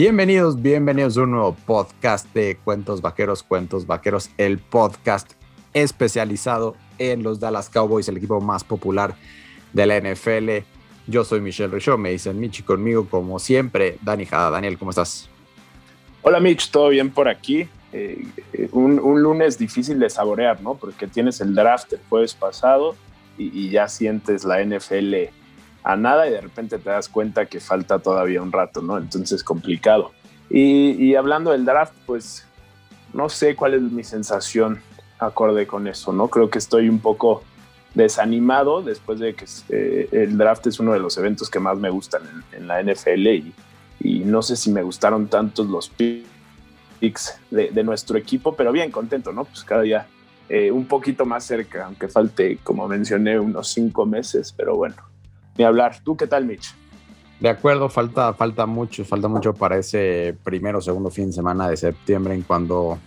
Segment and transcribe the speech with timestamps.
[0.00, 5.32] Bienvenidos, bienvenidos a un nuevo podcast de Cuentos Vaqueros, Cuentos Vaqueros, el podcast
[5.74, 9.16] especializado en los Dallas Cowboys, el equipo más popular
[9.72, 10.64] de la NFL.
[11.08, 13.98] Yo soy Michelle Richaud, me dicen Michi conmigo como siempre.
[14.02, 15.28] Dani Jada, Daniel, ¿cómo estás?
[16.22, 17.68] Hola Mitch, ¿todo bien por aquí?
[17.92, 18.24] Eh,
[18.70, 20.76] un, un, lunes difícil de saborear, ¿no?
[20.76, 22.94] Porque tienes el draft el jueves pasado
[23.36, 25.32] y ya sientes la NFL
[25.82, 28.98] a nada y de repente te das cuenta que falta todavía un rato, ¿no?
[28.98, 30.12] Entonces complicado.
[30.50, 32.46] Y, y, hablando del draft, pues
[33.12, 34.80] no sé cuál es mi sensación
[35.18, 36.28] acorde con eso, ¿no?
[36.28, 37.42] Creo que estoy un poco
[37.94, 41.90] desanimado después de que eh, el draft es uno de los eventos que más me
[41.90, 43.54] gustan en, en la NFL y,
[44.00, 48.90] y, no sé si me gustaron tantos los picks de, de, nuestro equipo, pero bien
[48.90, 49.44] contento, ¿no?
[49.44, 50.06] Pues cada día
[50.48, 54.96] eh, un poquito más cerca, aunque falte, como mencioné, unos cinco meses, pero bueno,
[55.58, 56.00] ni hablar.
[56.02, 56.74] ¿Tú qué tal, Mitch?
[57.40, 61.68] De acuerdo, falta, falta mucho, falta mucho para ese primero o segundo fin de semana
[61.68, 62.98] de septiembre en cuando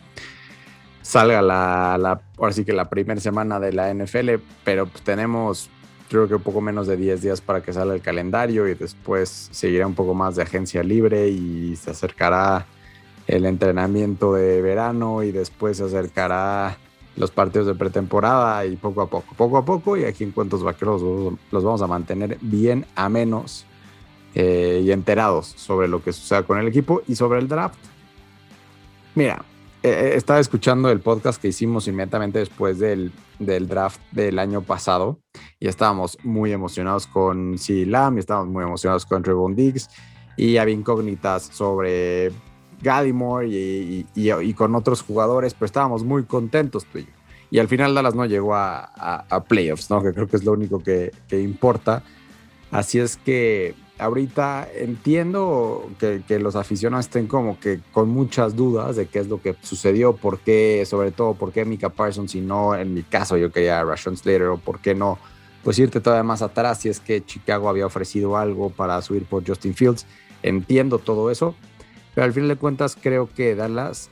[1.02, 5.69] salga la, la ahora sí que la primera semana de la NFL, pero pues tenemos
[6.07, 9.49] creo que un poco menos de 10 días para que salga el calendario y después
[9.52, 12.66] seguirá un poco más de agencia libre y se acercará
[13.27, 16.77] el entrenamiento de verano y después se acercará
[17.22, 20.64] los partidos de pretemporada y poco a poco, poco a poco y aquí en Cuentos
[20.64, 21.03] Vaqueros
[21.52, 23.63] los vamos a mantener bien a menos
[24.33, 27.78] eh, y enterados sobre lo que suceda con el equipo y sobre el draft.
[29.13, 29.45] Mira,
[29.83, 35.19] eh, estaba escuchando el podcast que hicimos inmediatamente después del, del, draft del año pasado
[35.59, 37.85] y estábamos muy emocionados con C.
[37.85, 39.89] Lamb, y estábamos muy emocionados con Trevon Diggs
[40.38, 42.31] y había incógnitas sobre
[42.81, 47.11] Gallimore y, con otros jugadores, pero estábamos muy contentos tú y yo.
[47.49, 50.01] Y al final Dallas no llegó a, a, a playoffs, ¿no?
[50.01, 52.01] que creo que es lo único que, importa.
[52.71, 58.95] Así es que ahorita entiendo que, que, los aficionados estén como que con muchas dudas
[58.95, 62.41] de qué es lo que sucedió, por qué, sobre todo, por qué Mika Parsons y
[62.41, 65.19] no, en mi caso, yo quería a Rashon Slater o por qué no,
[65.63, 69.45] pues irte todavía más atrás si es que Chicago había ofrecido algo para subir por
[69.45, 70.06] Justin Fields.
[70.44, 71.56] Entiendo todo eso,
[72.13, 74.09] pero al fin de cuentas creo que Dallas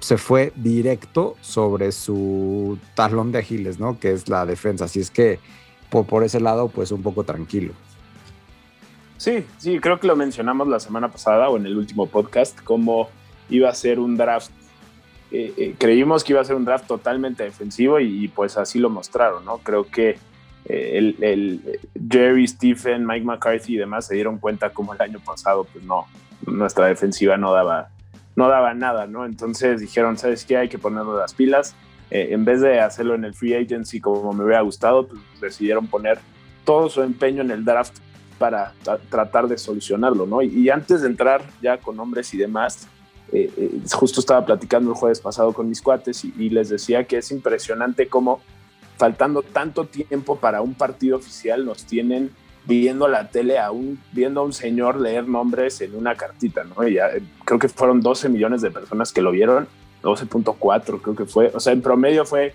[0.00, 3.98] se fue directo sobre su talón de Aquiles, ¿no?
[4.00, 4.86] Que es la defensa.
[4.86, 5.38] Así es que
[5.90, 7.74] por, por ese lado, pues un poco tranquilo.
[9.18, 13.10] Sí, sí, creo que lo mencionamos la semana pasada o en el último podcast, cómo
[13.50, 14.50] iba a ser un draft.
[15.30, 18.88] Eh, eh, creímos que iba a ser un draft totalmente defensivo y, pues así lo
[18.88, 19.58] mostraron, ¿no?
[19.58, 20.18] Creo que
[20.64, 21.80] eh, el, el,
[22.10, 26.06] Jerry, Stephen, Mike McCarthy y demás se dieron cuenta como el año pasado, pues no,
[26.46, 27.90] nuestra defensiva no daba,
[28.36, 29.24] no daba nada, ¿no?
[29.24, 30.56] Entonces dijeron, ¿sabes qué?
[30.56, 31.74] Hay que ponernos las pilas.
[32.10, 35.86] Eh, en vez de hacerlo en el free agency como me hubiera gustado, pues decidieron
[35.86, 36.18] poner
[36.64, 37.98] todo su empeño en el draft
[38.38, 40.42] para tra tratar de solucionarlo, ¿no?
[40.42, 42.88] Y, antes de entrar ya con nombres y demás,
[43.32, 47.18] eh, eh, justo estaba platicando el jueves pasado con mis cuates y, les decía que
[47.18, 48.40] es impresionante cómo
[48.96, 52.30] faltando tanto tiempo para un partido oficial nos tienen
[52.70, 56.86] viendo la tele a un, viendo a un señor leer nombres en una cartita, ¿no?
[56.86, 59.66] Y ya, eh, creo que fueron 12 millones de personas que lo vieron,
[60.02, 62.54] 12.4 creo que fue, o sea, en promedio fue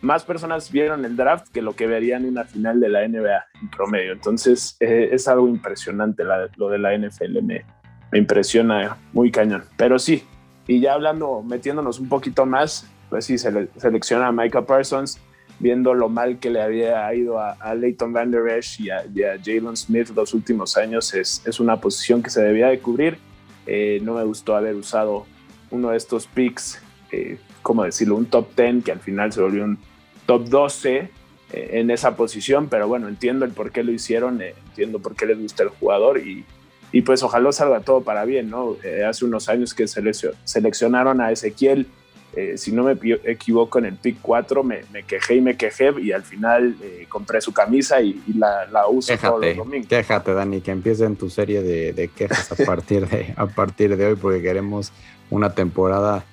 [0.00, 3.46] más personas vieron el draft que lo que verían en una final de la NBA
[3.60, 4.12] en promedio.
[4.12, 7.64] Entonces eh, es algo impresionante la, lo de la NFL, me,
[8.12, 9.64] me, impresiona muy cañón.
[9.76, 10.22] Pero sí,
[10.68, 15.20] y ya hablando, metiéndonos un poquito más, pues sí, se le, selecciona a Micah Parsons,
[15.58, 18.98] viendo lo mal que le había ido a, a Leighton Van Der Esch y a,
[18.98, 23.18] a Jalen Smith los últimos años, es, es, una posición que se debía de cubrir.
[23.66, 25.26] Eh, no me gustó haber usado
[25.70, 26.80] uno de estos picks.
[27.10, 28.16] Eh, ¿cómo decirlo?
[28.16, 29.78] Un top 10 que al final se volvió un
[30.26, 31.10] top 12 eh,
[31.52, 35.26] en esa posición, pero bueno, entiendo el por qué lo hicieron, eh, entiendo por qué
[35.26, 36.44] les gusta el jugador y,
[36.92, 38.76] y pues ojalá salga todo para bien, ¿no?
[39.06, 41.86] Hace unos años que seleccionaron a Ezequiel,
[42.56, 46.12] si no me equivoco, en el pick 4 me, me, quejé y me quejé y
[46.12, 46.76] al final
[47.08, 49.88] compré su camisa y, y la, la, uso quéjate, todos los domingos.
[49.88, 54.06] Quéjate, Dani, que empiecen tu serie de, de quejas a partir de, a partir de
[54.06, 54.92] hoy porque queremos
[55.30, 56.24] una temporada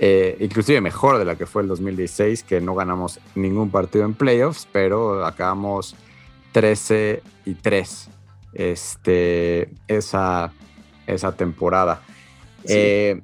[0.00, 4.14] eh, inclusive mejor de la que fue el 2016, que no ganamos ningún partido en
[4.14, 5.96] playoffs, pero acabamos
[6.52, 8.08] 13 y 3
[8.52, 10.52] este, esa,
[11.06, 12.00] esa temporada.
[12.64, 12.74] Sí.
[12.76, 13.22] Eh,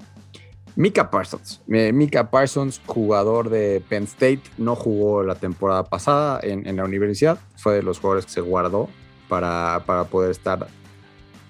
[0.76, 1.62] Mika Parsons.
[1.68, 6.84] Eh, Mika Parsons, jugador de Penn State, no jugó la temporada pasada en, en, la
[6.84, 7.38] universidad.
[7.56, 8.88] Fue de los jugadores que se guardó
[9.28, 10.66] para, para poder estar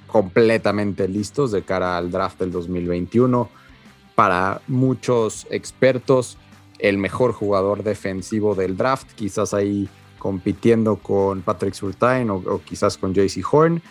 [0.06, 3.49] completamente listos de cara al draft del 2021
[4.15, 6.38] para muchos expertos
[6.79, 9.88] el mejor jugador defensivo del draft, quizás ahí
[10.19, 13.82] compitiendo con Patrick Surtain o, quizás con JC Horn.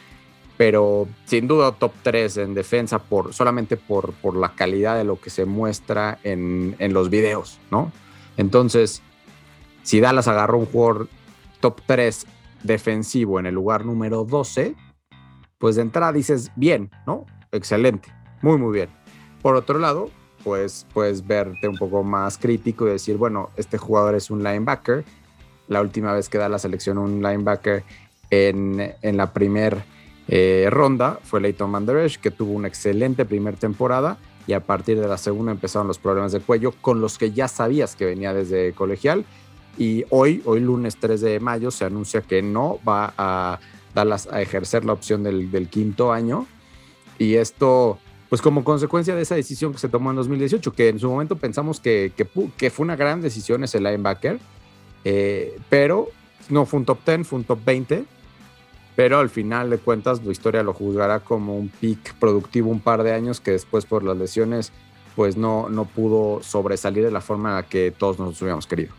[0.58, 5.20] Pero sin duda top 3 en defensa por, solamente por, por la calidad de lo
[5.20, 7.92] que se muestra en, en los videos, ¿no?
[8.38, 9.02] Entonces,
[9.84, 11.08] si Dallas agarró un jugador
[11.60, 12.26] top 3
[12.64, 14.76] defensivo en el lugar número 12,
[15.58, 17.26] pues de entrada dices, bien, ¿no?
[17.52, 18.10] Excelente,
[18.42, 18.90] muy, muy bien.
[19.42, 20.10] Por otro lado,
[20.44, 25.04] pues puedes verte un poco más crítico y decir, bueno, este jugador es un linebacker.
[25.68, 27.84] La última vez que da la selección un linebacker
[28.30, 29.86] en, en la primera
[30.28, 34.18] eh, ronda fue Leighton Manderesh, que tuvo una excelente primera temporada
[34.48, 37.48] y a partir de la segunda empezaron los problemas de cuello con los que ya
[37.48, 39.26] sabías que venía desde colegial.
[39.78, 43.60] Y hoy, hoy lunes 3 de mayo, se anuncia que no va a
[43.96, 46.46] Dallas a ejercer la opción del, quinto año.
[47.18, 48.00] Y esto,
[48.30, 51.38] pues como consecuencia de esa decisión que se tomó en 2018, que en su momento
[51.38, 52.28] pensamos que, que,
[52.58, 54.40] que fue una gran decisión ese linebacker,
[55.06, 56.10] eh, pero
[56.50, 58.06] no fue un top 10, fue un top 20
[58.96, 63.04] pero al final de cuentas la historia lo juzgará como un pick productivo un par
[63.04, 64.72] de años que después por las lesiones
[65.16, 68.94] pues no, no pudo sobresalir de la forma en la que todos nos hubiéramos querido.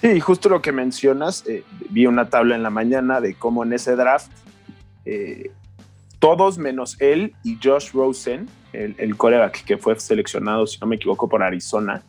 [0.00, 3.74] Sí, justo lo que mencionas, eh, vi una tabla en la mañana de cómo en
[3.74, 4.30] ese draft
[5.04, 5.50] eh,
[6.18, 10.96] todos menos él y Josh Rosen, el, el coreback que fue seleccionado, si no me
[10.96, 12.02] equivoco, por Arizona,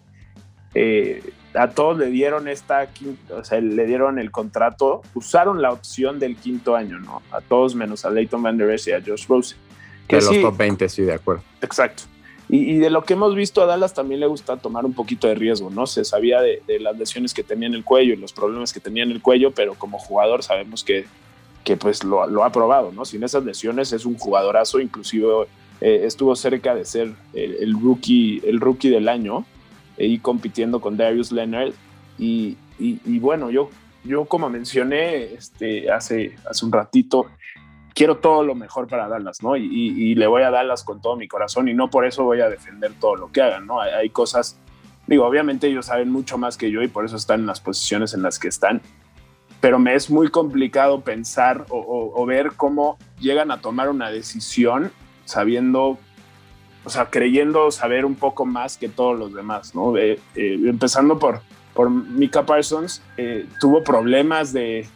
[0.74, 1.22] eh,
[1.54, 2.88] a todos le dieron esta
[3.30, 7.22] o sea, le dieron el contrato, usaron la opción del quinto año, ¿no?
[7.32, 9.58] A todos menos a Leighton Van Der Esch y a Josh Rosen.
[10.08, 11.44] Que de los top 20, sí, de acuerdo.
[11.62, 12.04] Exacto.
[12.54, 15.36] Y, de lo que hemos visto a Dallas también le gusta tomar un poquito de
[15.36, 15.88] riesgo, ¿no?
[15.88, 19.04] Se sabía de, las lesiones que tenía en el cuello y los problemas que tenía
[19.04, 21.06] en el cuello, pero como jugador sabemos que,
[21.64, 23.06] que pues lo, lo ha probado, ¿no?
[23.06, 25.28] Sin esas lesiones es un jugadorazo, inclusive
[25.80, 29.46] eh, estuvo cerca de ser el, rookie, el rookie del año
[30.06, 31.74] y compitiendo con Darius Leonard.
[32.18, 33.70] Y, y, bueno, yo,
[34.04, 37.28] yo como mencioné este, hace, hace un ratito,
[37.94, 39.56] quiero todo lo mejor para Dallas, ¿no?
[39.56, 42.42] Y, y, le voy a Dallas con todo mi corazón y no por eso voy
[42.42, 43.82] a defender todo lo que hagan, ¿no?
[43.82, 44.58] Hay, hay, cosas,
[45.08, 48.14] digo, obviamente ellos saben mucho más que yo y por eso están en las posiciones
[48.14, 48.82] en las que están,
[49.60, 54.92] pero me es muy complicado pensar o, o ver cómo llegan a tomar una decisión
[55.26, 56.00] sabiendo
[56.84, 59.98] o sea, creyendo saber un poco más que todos los demás, ¿no?
[59.98, 61.42] Eh, empezando por,
[61.74, 64.88] por Mika Parsons, eh, tuvo problemas de,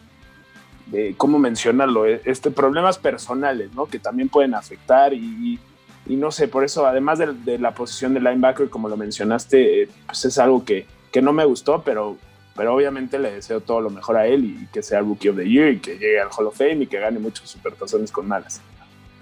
[0.86, 2.06] de, ¿cómo mencionarlo?
[2.06, 3.86] Eh, este, problemas personales, ¿no?
[3.86, 5.60] Que también pueden afectar y,
[6.08, 10.24] y no sé, por eso, además de, la posición de linebacker, como lo mencionaste, pues
[10.24, 12.16] es algo que, que no me gustó, pero,
[12.54, 15.48] pero obviamente le deseo todo lo mejor a él y que sea Rookie of the
[15.48, 18.60] Year y que llegue al Hall of Fame y que gane muchos supertazones con malas.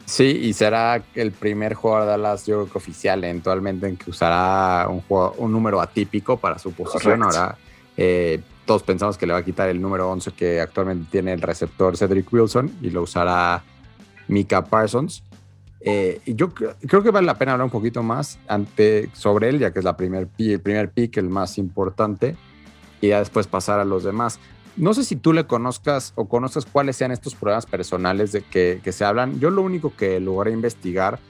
[0.07, 4.11] Sí, y será el primer jugador de Dallas, yo creo que oficial eventualmente en que
[4.11, 5.03] usará un,
[5.39, 7.23] un número atípico para su posición.
[7.23, 7.57] Ahora,
[7.97, 11.41] eh, todos pensamos que le va a quitar el número 11 que actualmente tiene el
[11.41, 13.63] receptor Cedric Wilson y lo usará
[14.29, 15.23] Mika Parsons.
[15.81, 19.59] Eh, y yo creo que vale la pena hablar un poquito más ante, sobre él,
[19.59, 22.37] ya que es la primer, el primer pick, el más importante,
[23.03, 24.39] y ya después pasar a los demás.
[24.77, 28.81] No sé si tú le conozcas o conozcas cuáles sean estos problemas personales de que,
[28.91, 29.39] se hablan.
[29.39, 31.21] Yo lo único que logré investigar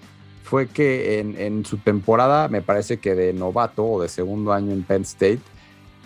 [0.42, 4.82] fue que en, su temporada, me parece que de novato o de segundo año en
[4.82, 5.40] Penn State,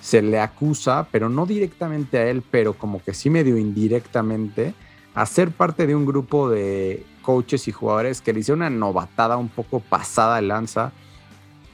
[0.01, 4.75] se le acusa, pero no directamente a él, pero como que sí medio indirectamente,
[5.15, 9.37] a ser parte de un grupo de coaches y jugadores que le hicieron una novatada
[9.37, 10.93] un poco pasada de lanza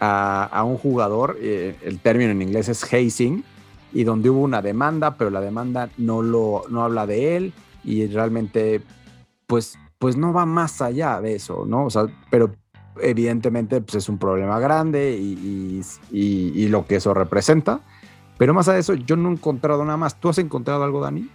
[0.00, 1.38] a, un jugador.
[1.40, 3.44] Eh, el término en inglés es hazing
[3.94, 7.52] y donde hubo una demanda, pero la demanda no, lo, no habla de él
[7.84, 8.82] y realmente
[9.46, 11.86] pues, pues no va más allá de eso, ¿no?
[11.86, 12.50] O sea, pero
[13.00, 17.80] evidentemente pues es un problema grande y, y, lo que eso representa.
[18.36, 20.18] Pero más de eso, yo no he encontrado nada más.
[20.18, 21.28] ¿Tú has encontrado algo, Dani?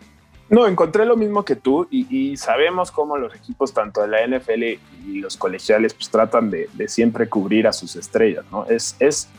[0.50, 4.63] No, encontré lo mismo que tú y, sabemos cómo los equipos, tanto de la NFL
[5.08, 8.66] y los colegiales, pues tratan de, de siempre cubrir a sus estrellas, ¿no?
[8.66, 9.30] Es, es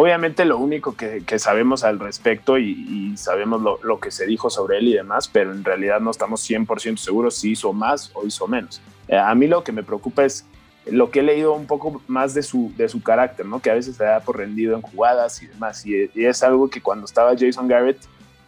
[0.00, 4.86] Obviamente lo único que, sabemos al respecto y, sabemos lo, que se dijo sobre él
[4.86, 8.80] y demás, pero en realidad no estamos 100% seguros si hizo más o hizo menos.
[9.08, 10.46] Eh, a mí lo que me preocupa es
[10.86, 13.58] lo que he leído un poco más de su, de su carácter, ¿no?
[13.58, 15.84] que a veces se da por rendido en jugadas y demás.
[15.84, 17.98] Y, es algo que cuando estaba Jason Garrett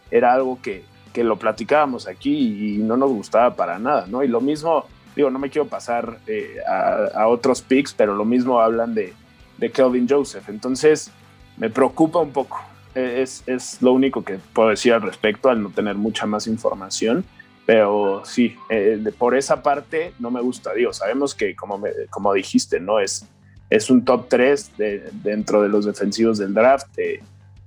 [0.09, 4.05] era algo que, que, lo platicábamos aquí y no nos gustaba para nada.
[4.07, 4.23] ¿no?
[4.23, 4.85] Y lo mismo,
[5.17, 9.13] digo, no me quiero pasar eh, a, otros picks, pero lo mismo hablan de,
[9.57, 10.47] de Kelvin Joseph.
[10.47, 11.11] Entonces
[11.61, 12.59] me preocupa un poco.
[12.95, 17.23] Es, es, lo único que puedo decir al respecto, al no tener mucha más información.
[17.67, 20.73] Pero sí, eh, por esa parte no me gusta.
[20.73, 22.99] Digo, sabemos que, como, como dijiste, ¿no?
[22.99, 23.27] Es,
[23.69, 26.87] es un top 3 de, dentro de los defensivos del draft.
[26.97, 27.21] Eh,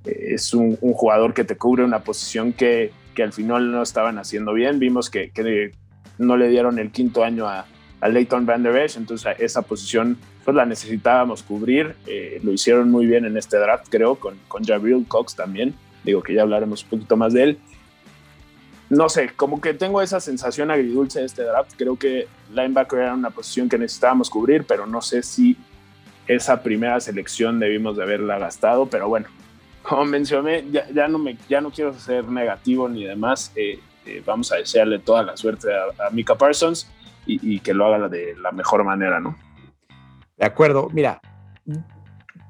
[0.04, 4.18] es un, un, jugador que te cubre una posición que, que, al final no estaban
[4.18, 4.80] haciendo bien.
[4.80, 5.70] Vimos que, que
[6.18, 7.64] no le dieron el quinto año a,
[8.00, 12.90] a Leighton Van Der Esch, entonces esa posición pues la necesitábamos cubrir, eh, lo hicieron
[12.90, 15.74] muy bien en este draft creo, con, con Jabril Cox también,
[16.04, 17.58] digo que ya hablaremos un poquito más de él.
[18.90, 23.14] No sé, como que tengo esa sensación agridulce de este draft, creo que linebacker era
[23.14, 25.56] una posición que necesitábamos cubrir, pero no sé si
[26.26, 29.26] esa primera selección debimos de haberla gastado, pero bueno,
[29.82, 34.52] como mencioné, ya, no, me, ya no quiero ser negativo ni demás, eh, eh, vamos
[34.52, 36.88] a desearle toda la suerte a, a Mika Parsons
[37.26, 39.36] y, que lo haga de la mejor manera, ¿no?
[40.36, 41.20] De acuerdo, mira,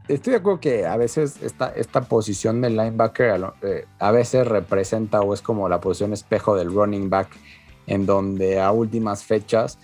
[0.08, 5.20] estoy de acuerdo que a veces esta, esta posición del linebacker eh, a veces representa
[5.20, 7.28] o es como la posición espejo del running back,
[7.86, 9.78] en donde a últimas fechas,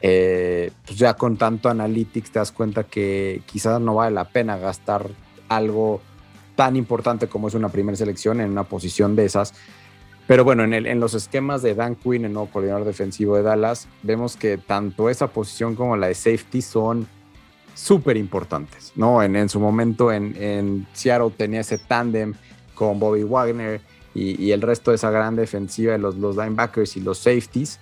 [0.00, 4.56] eh, pues ya con tanto analytics te das cuenta que quizás no vale la pena
[4.56, 5.08] gastar
[5.48, 6.00] algo
[6.54, 9.54] tan importante como es una primera selección en una posición de esas,
[10.26, 13.42] pero bueno, en, el, en, los esquemas de Dan Quinn, el nuevo coordinador defensivo de
[13.42, 17.08] Dallas, vemos que tanto esa posición como la de safety son
[17.74, 19.22] súper importantes, ¿no?
[19.22, 22.34] En, en, su momento en, en Seattle tenía ese tándem
[22.74, 23.80] con Bobby Wagner
[24.14, 27.78] y, el resto de esa gran defensiva de los, los linebackers y los safeties.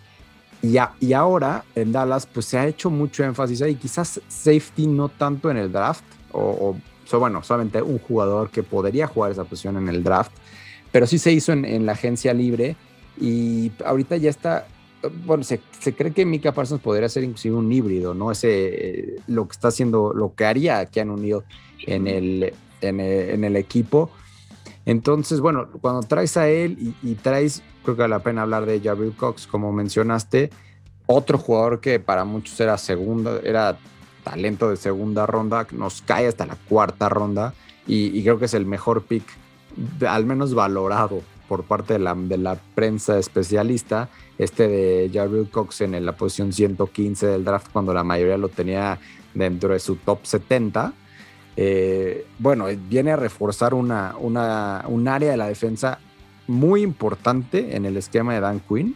[0.60, 5.08] Y, y ahora en Dallas pues se ha hecho mucho énfasis ahí, quizás safety no
[5.08, 6.76] tanto en el draft, o,
[7.10, 10.32] o bueno, solamente un jugador que podría jugar esa posición en el draft,
[10.92, 12.76] pero sí se hizo en, la agencia libre
[13.20, 14.66] y ahorita ya está,
[15.24, 15.60] bueno, se,
[15.94, 18.30] cree que Mika Parsons podría ser inclusive un híbrido, ¿no?
[18.30, 21.44] Ese, lo que está haciendo, lo que haría que han unido
[21.86, 24.10] en el, en el, equipo.
[24.86, 28.80] Entonces, bueno, cuando traes a él y, traes, creo que vale la pena hablar de
[28.80, 30.50] Javier Cox, como mencionaste,
[31.06, 33.78] otro jugador que para muchos era segunda, era
[34.24, 37.54] talento de segunda ronda, nos cae hasta la cuarta ronda
[37.86, 39.24] y, y creo que es el mejor pick
[40.06, 45.80] al menos valorado por parte de la, de la prensa especialista, este de Jabril Cox
[45.80, 48.98] en la posición 115 del draft cuando la mayoría lo tenía
[49.34, 50.92] dentro de su top 70.
[51.56, 55.98] Eh, bueno, viene a reforzar una, una, un área de la defensa
[56.46, 58.94] muy importante en el esquema de Dan Quinn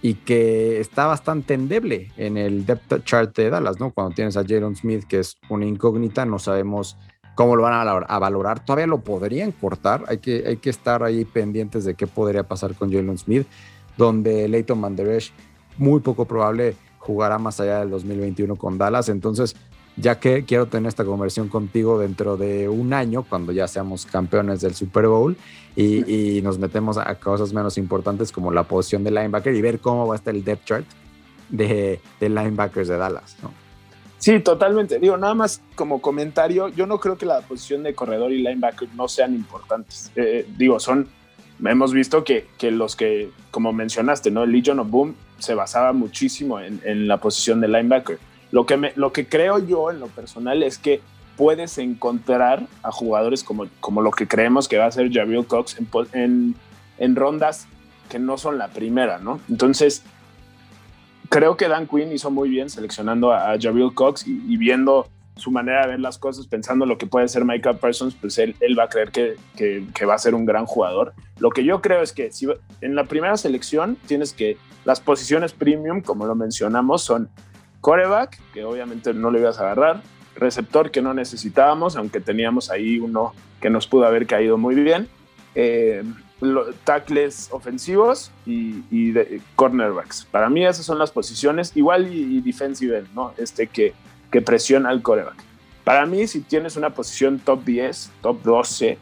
[0.00, 3.90] y que está bastante endeble en el depth chart de Dallas, ¿no?
[3.90, 6.96] Cuando tienes a Jalen Smith, que es una incógnita, no sabemos
[7.38, 10.02] cómo lo van a valorar, Todavía lo podrían cortar.
[10.08, 13.46] Hay que, hay que estar ahí pendientes de qué podría pasar con Jalen Smith,
[13.96, 15.30] donde Leighton Manderesh
[15.76, 19.08] muy poco probable jugará más allá del 2021 con Dallas.
[19.08, 19.54] Entonces,
[19.96, 24.60] ya que quiero tener esta conversión contigo dentro de un año, cuando ya seamos campeones
[24.60, 25.36] del Super Bowl
[25.76, 30.08] y, nos metemos a cosas menos importantes como la posición de linebacker y ver cómo
[30.08, 30.86] va a estar el depth chart
[31.50, 33.36] de, de linebackers de Dallas.
[33.44, 33.67] ¿no?
[34.18, 34.98] Sí, totalmente.
[34.98, 38.88] Digo, nada más como comentario, yo no creo que la posición de corredor y linebacker
[38.94, 40.10] no sean importantes.
[40.16, 41.08] Eh, digo, son,
[41.64, 44.44] hemos visto que, que, los que, como mencionaste, ¿no?
[44.44, 48.18] Legion of Boom se basaba muchísimo en, en la posición de linebacker.
[48.50, 51.00] Lo que, me, lo que creo yo en lo personal es que
[51.36, 55.76] puedes encontrar a jugadores como, como lo que creemos que va a ser Javier Cox
[55.78, 56.54] en, en,
[56.98, 57.68] en rondas
[58.08, 59.40] que no son la primera, ¿no?
[59.48, 60.02] Entonces,
[61.28, 65.82] creo que Dan Quinn hizo muy bien seleccionando a, Jabril Cox y, viendo su manera
[65.82, 68.88] de ver las cosas, pensando lo que puede ser Michael Parsons, pues él, va a
[68.88, 71.14] creer que, que, va a ser un gran jugador.
[71.38, 72.48] Lo que yo creo es que si
[72.80, 77.28] en la primera selección tienes que las posiciones premium, como lo mencionamos, son
[77.80, 80.02] coreback, que obviamente no le ibas a agarrar,
[80.34, 85.08] receptor que no necesitábamos, aunque teníamos ahí uno que nos pudo haber caído muy bien,
[85.54, 86.02] eh,
[86.84, 89.12] tackles ofensivos y,
[89.56, 90.26] cornerbacks.
[90.30, 93.32] Para mí esas son las posiciones, igual y, defensive, ¿no?
[93.36, 93.94] Este que,
[94.30, 95.36] que presiona al coreback.
[95.84, 98.98] Para mí, si tienes una posición top 10, top 12,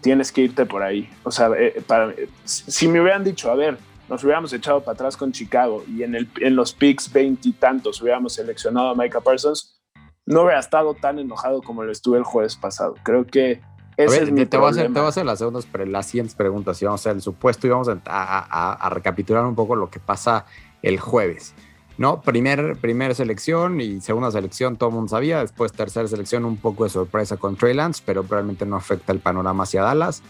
[0.00, 1.08] tienes que irte por ahí.
[1.24, 5.16] O sea, eh, para, si me hubieran dicho, a ver, nos hubiéramos echado para atrás
[5.16, 9.20] con Chicago y en, el, en los picks 20 y tantos hubiéramos seleccionado a Micah
[9.20, 9.80] Parsons,
[10.26, 12.94] no hubiera estado tan enojado como lo estuve el jueves pasado.
[13.02, 13.60] Creo que
[13.98, 17.00] te, voy a hacer, te, voy a hacer, las, segundas, las siguientes preguntas y vamos
[17.00, 20.46] a hacer el supuesto y vamos a, recapitular un poco lo que pasa
[20.82, 21.52] el jueves.
[21.96, 22.22] ¿no?
[22.22, 25.40] Primer, primera selección y segunda selección, todo el mundo sabía.
[25.40, 29.18] Después, tercera selección, un poco de sorpresa con Trey Lance, pero probablemente no afecta el
[29.18, 30.22] panorama hacia Dallas.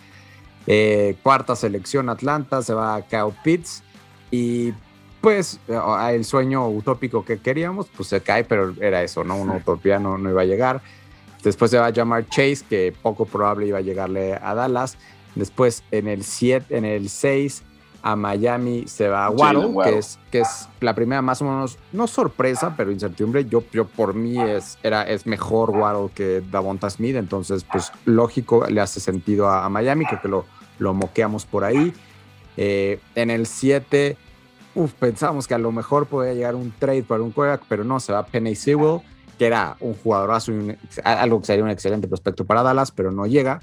[0.66, 3.82] Eh, cuarta selección, Atlanta, se va a Kyle Pitts.
[4.30, 4.72] Y
[5.20, 5.60] pues
[6.10, 9.36] el sueño utópico que queríamos, pues se cae, pero era eso, ¿no?
[9.36, 10.80] Una utopía no, no iba a llegar.
[11.42, 14.96] Después se va a llamar Chase, que poco probable iba a llegarle a Dallas.
[15.34, 17.62] Después en el 7, en el 6
[18.02, 21.78] a Miami se va a Waddle, que es, que es la primera más o menos,
[21.92, 23.44] no sorpresa, pero incertidumbre.
[23.44, 28.66] Yo, yo por mí es, era, es mejor Waddle que Davonta Smith, entonces pues lógico
[28.68, 30.46] le hace sentido a, Miami, creo que lo,
[30.78, 31.92] lo moqueamos por ahí.
[32.56, 34.16] Eh, en el 7
[34.78, 38.00] uf, pensamos que a lo mejor podía llegar un trade para un quarterback, pero no,
[38.00, 39.00] se va Penny Sewell,
[39.38, 43.26] que era un jugadorazo y algo que sería un excelente prospecto para Dallas, pero no
[43.26, 43.60] llega.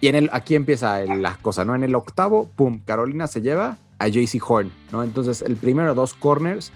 [0.00, 1.74] Y en el, aquí empieza la cosa, ¿no?
[1.74, 5.02] En el octavo, pum, Carolina se lleva a JC Horn, ¿no?
[5.02, 6.72] Entonces, el primero dos corners,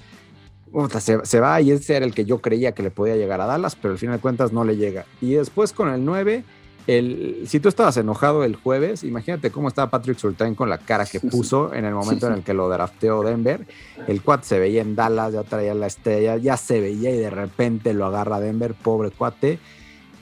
[0.98, 3.46] se, se, va y ese era el que yo creía que le podía llegar a
[3.46, 5.06] Dallas, pero al final de cuentas no le llega.
[5.20, 6.44] Y después con el 9,
[6.86, 11.06] el, si tú estabas enojado el jueves, imagínate cómo estaba Patrick Surtain con la cara
[11.06, 13.66] que puso en el momento en el que lo drafteó Denver.
[14.06, 17.30] El cuate se veía en Dallas, ya traía la estrella, ya se veía y de
[17.30, 19.58] repente lo agarra Denver, pobre cuate.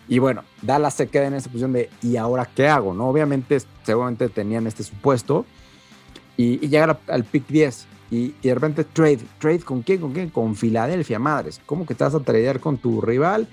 [0.07, 2.95] Y bueno, Dallas se queda en esa posición de ¿y ahora qué hago?
[2.95, 3.09] ¿no?
[3.09, 5.47] Obviamente, seguramente tenían este supuesto.
[6.37, 7.87] Y, llegar al pick 10.
[8.11, 9.21] Y, de repente trade.
[9.39, 10.01] ¿Trade con quién?
[10.01, 10.31] ¿Con quién?
[10.31, 11.61] Con Filadelfia, madres.
[11.67, 13.49] ¿Cómo que te vas a tradear con tu rival?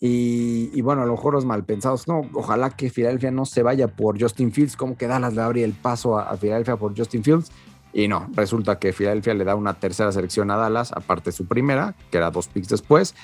[0.00, 4.20] Y, bueno, a lo mejor los malpensados, no, ojalá que Filadelfia no se vaya por
[4.20, 7.50] Justin Fields, como que Dallas le abre el paso a, Filadelfia por Justin Fields.
[7.92, 11.46] Y no, resulta que Filadelfia le da una tercera selección a Dallas, aparte de su
[11.46, 13.16] primera, que era dos picks después,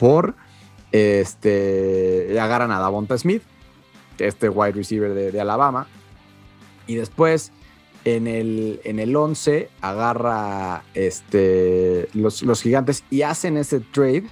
[0.00, 0.34] por
[0.90, 3.42] este, agarran a Davonta Smith,
[4.18, 5.86] este wide receiver de, Alabama.
[6.88, 7.52] Y después
[8.04, 14.24] en el, en el 11 agarra este, los, los gigantes y hacen ese trade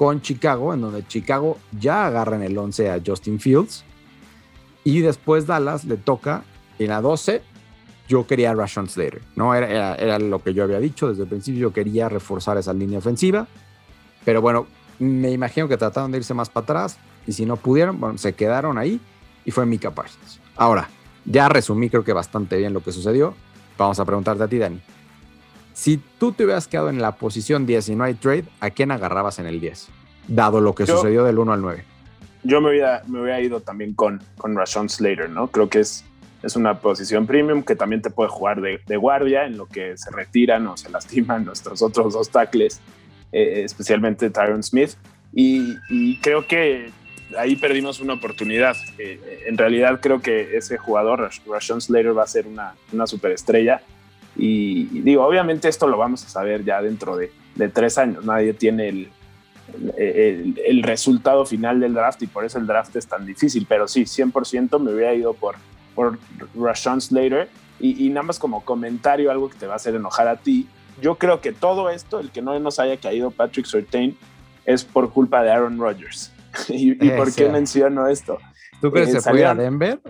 [0.00, 3.84] con Chicago, en donde Chicago ya agarra en el 11 a Justin Fields.
[4.82, 6.42] Y después Dallas le toca
[6.78, 7.42] en la 12.
[8.08, 8.88] Yo quería a Rashon
[9.36, 9.54] ¿no?
[9.54, 11.60] Era, era, lo que yo había dicho desde el principio.
[11.60, 13.46] Yo quería reforzar esa línea ofensiva.
[14.24, 14.68] Pero bueno,
[15.00, 16.96] me imagino que trataron de irse más para atrás.
[17.26, 18.98] Y si no pudieron, bueno, se quedaron ahí.
[19.44, 20.40] Y fue Mika Parsons.
[20.56, 20.88] Ahora,
[21.26, 23.34] ya resumí creo que bastante bien lo que sucedió.
[23.76, 24.80] Vamos a preguntarte a ti, Dani.
[25.80, 28.90] Si tú te hubieras quedado en la posición 10 y no hay trade, ¿a quién
[28.90, 29.88] agarrabas en el 10?
[30.28, 31.84] Dado lo que sucedió del 1 al 9.
[32.42, 35.46] Yo me hubiera, me hubiera ido también con, con Rashawn Slater, ¿no?
[35.46, 36.04] Creo que es,
[36.42, 40.10] es una posición premium que también te puede jugar de, guardia en lo que se
[40.10, 42.78] retiran o se lastiman nuestros otros dos tackles,
[43.32, 44.90] eh, especialmente Tyron Smith.
[45.32, 46.90] Y, creo que
[47.38, 48.76] ahí perdimos una oportunidad.
[48.98, 53.80] Eh, en realidad creo que ese jugador, Rashawn Slater, va a ser una, una superestrella
[54.42, 57.30] y, digo, obviamente esto lo vamos a saber ya dentro de,
[57.74, 58.24] tres años.
[58.24, 59.08] Nadie tiene el,
[59.98, 63.66] el, resultado final del draft y por eso el draft es tan difícil.
[63.68, 65.56] Pero sí, 100% me hubiera ido por,
[65.94, 66.18] por
[66.58, 67.50] Rashawn Slater.
[67.78, 70.66] Y, y, nada más como comentario, algo que te va a hacer enojar a ti.
[71.02, 74.16] Yo creo que todo esto, el que no nos haya caído Patrick Surtain,
[74.64, 76.32] es por culpa de Aaron Rodgers.
[76.68, 78.38] ¿Y, por qué menciono esto?
[78.80, 80.00] ¿Tú crees que eh, se fue a Denver?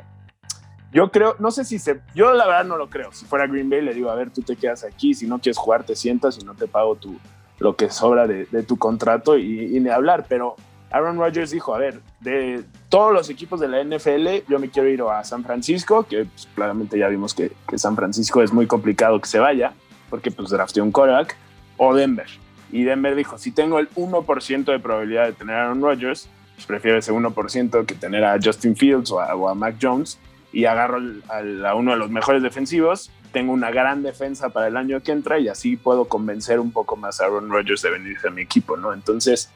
[0.93, 3.13] Yo creo, no sé si se, yo la verdad no lo creo.
[3.13, 5.57] Si fuera Green Bay le digo, a ver, tú te quedas aquí, si no quieres
[5.57, 7.17] jugar te sientas y no te pago tu,
[7.61, 10.27] lo que sobra de, tu contrato y, ni hablar.
[10.29, 10.57] Pero
[10.91, 14.89] Aaron Rodgers dijo, a ver, de todos los equipos de la NFL, yo me quiero
[14.89, 19.21] ir a San Francisco, que pues, claramente ya vimos que, San Francisco es muy complicado
[19.21, 19.73] que se vaya,
[20.09, 21.37] porque pues drafteó un quarterback,
[21.77, 22.27] o Denver.
[22.73, 26.67] Y Denver dijo, si tengo el 1% de probabilidad de tener a Aaron Rodgers, pues
[26.67, 30.19] prefiero ese 1% que tener a Justin Fields o a Mac Jones
[30.53, 35.01] y agarro a uno de los mejores defensivos, tengo una gran defensa para el año
[35.03, 38.31] que entra y así puedo convencer un poco más a Aaron Rodgers de venirse a
[38.31, 38.93] mi equipo, ¿no?
[38.93, 39.51] Entonces,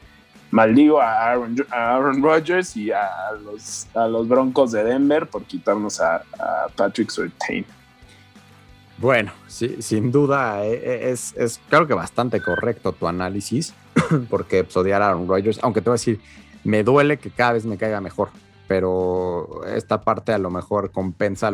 [0.50, 3.08] maldigo a Aaron, a Aaron Rodgers y a
[3.44, 6.22] los, a los Broncos de Denver por quitarnos a,
[6.76, 7.64] Patrick Surtain.
[8.98, 13.74] Bueno, sí, sin duda eh, eh, es, es, claro que bastante correcto tu análisis,
[14.30, 16.20] porque pues, a Aaron Rodgers, aunque te voy a decir,
[16.62, 18.30] me duele que cada vez me caiga mejor
[18.66, 21.52] pero esta parte a lo mejor compensa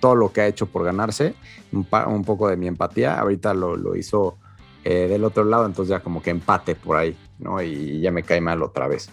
[0.00, 1.34] todo lo que ha hecho por ganarse,
[1.72, 1.84] un,
[2.24, 4.36] poco de mi empatía, ahorita lo, hizo
[4.84, 7.60] eh, del otro lado, entonces ya como que empate por ahí, ¿no?
[7.62, 9.10] Y ya me cae mal otra vez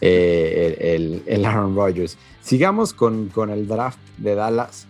[0.00, 2.18] eh, el, Aaron Rodgers.
[2.40, 4.86] Sigamos con, el draft de Dallas.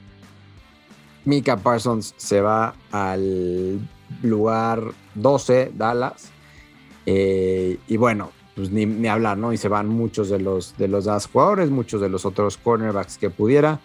[1.25, 3.81] Mika Parsons se va al
[4.22, 4.83] lugar
[5.14, 6.31] 12, Dallas.
[7.07, 9.53] Eh, y bueno, pues ni, hablar, ¿no?
[9.53, 13.19] Y se van muchos de los, de los Dallas jugadores, muchos de los otros cornerbacks
[13.19, 13.81] que pudiera.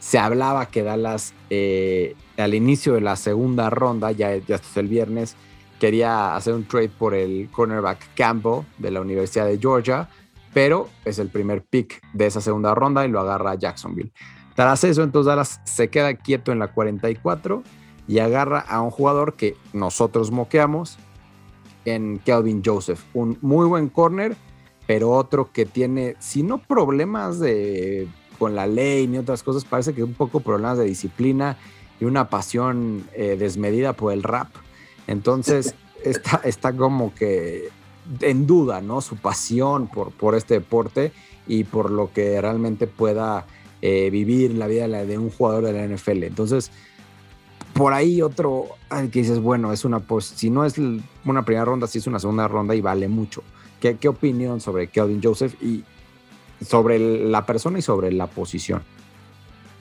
[0.00, 4.88] Se hablaba que Dallas eh, al inicio de la segunda ronda, ya, ya hasta el
[4.88, 5.36] viernes,
[5.78, 10.08] quería hacer un trade por el cornerback Campbell de la Universidad de Georgia,
[10.52, 14.10] pero es el primer pick de esa segunda ronda y lo agarra Jacksonville.
[14.56, 17.62] Tras eso, entonces Dallas se queda quieto en la 44
[18.08, 20.98] y agarra a un jugador que nosotros moqueamos,
[21.88, 23.00] en Kelvin Joseph.
[23.14, 24.36] Un muy buen corner,
[24.86, 29.94] pero otro que tiene, si no problemas de, con la ley ni otras cosas, parece
[29.94, 31.56] que un poco problemas de disciplina
[32.00, 34.48] y una pasión eh, desmedida por el rap.
[35.06, 35.74] Entonces
[36.04, 37.68] está, está como que
[38.20, 39.00] en duda, ¿no?
[39.00, 41.12] Su pasión por, por este deporte
[41.46, 43.46] y por lo que realmente pueda
[43.80, 46.24] eh, vivir la vida de un jugador de la NFL.
[46.24, 46.70] Entonces,
[47.78, 50.74] por ahí otro que dices, bueno, es una, pues, si no es
[51.24, 53.42] una primera ronda, si es una segunda ronda y vale mucho.
[53.80, 55.84] ¿Qué, qué opinión sobre Kelvin Joseph y
[56.64, 58.82] sobre la persona y sobre la posición?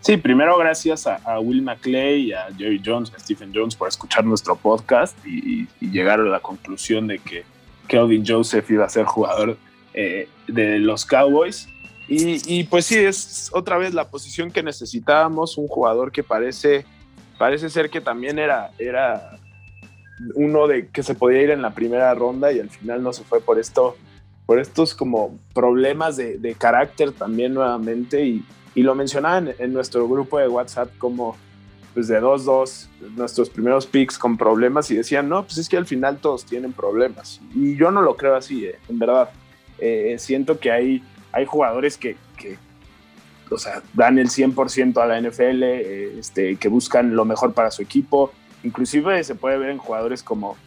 [0.01, 4.55] Sí, primero gracias a, Will McClay, a Jerry Jones, a Stephen Jones por escuchar nuestro
[4.55, 7.43] podcast y, llegar a la conclusión de que
[7.88, 9.57] Kelvin Joseph iba a ser jugador
[9.93, 11.67] eh, de los Cowboys.
[12.10, 16.86] Y, pues sí, es otra vez la posición que necesitábamos, un jugador que parece,
[17.38, 19.38] parece ser que también era, era
[20.36, 23.23] uno de que se podía ir en la primera ronda y al final no se
[23.23, 23.95] fue por esto,
[24.45, 28.45] por estos como problemas de, carácter también nuevamente y,
[28.76, 31.36] y lo mencionaban en nuestro grupo de WhatsApp como
[31.97, 35.88] pues de 2-2, nuestros primeros picks con problemas y decían, no, pues es que al
[35.88, 37.41] final todos tienen problemas.
[37.56, 39.32] Y yo no lo creo así, eh, en verdad.
[39.80, 42.60] Eh, siento que hay, hay jugadores que, que,
[43.49, 47.71] o sea, dan el 100% a la NFL, eh, este, que buscan lo mejor para
[47.71, 48.31] su equipo.
[48.63, 50.57] Inclusive se puede ver en jugadores como,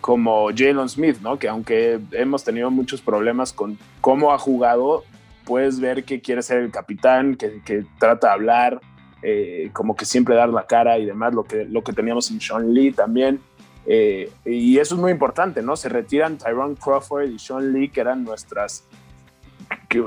[0.00, 1.38] como Jalen Smith, ¿no?
[1.38, 5.04] Que aunque hemos tenido muchos problemas con cómo ha jugado,
[5.44, 8.80] puedes ver que quiere ser el capitán, que, trata de hablar,
[9.22, 12.40] eh, como que siempre dar la cara y demás, lo que, lo que teníamos en
[12.40, 13.40] Sean Lee también.
[13.86, 15.76] Eh, y eso es muy importante, ¿no?
[15.76, 18.84] Se retiran Tyrone Crawford y Sean Lee, que eran nuestras,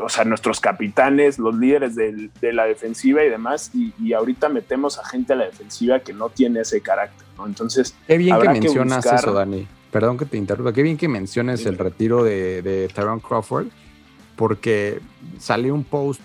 [0.01, 5.05] o sea, nuestros capitanes, los líderes de la defensiva y demás, y, ahorita metemos a
[5.05, 7.45] gente a la defensiva que no tiene ese carácter, ¿no?
[7.45, 9.67] Entonces, qué bien que mencionas eso, Dani.
[9.91, 13.67] Perdón que te interrumpa, qué bien que menciones el retiro de, de Tyrone Crawford
[14.35, 14.99] porque
[15.39, 16.21] salió un post